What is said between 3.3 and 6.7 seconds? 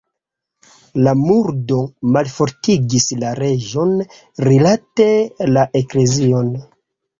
reĝon rilate la eklezion.